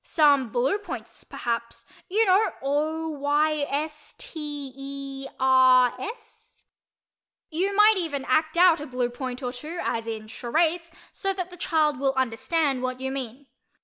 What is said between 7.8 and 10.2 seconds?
even act out a blue point or two, as